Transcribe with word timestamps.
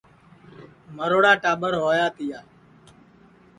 مروڑا 0.95 1.33
ٹاٻر 1.43 1.73
ہویا 1.83 2.07
تِیا 2.15 2.39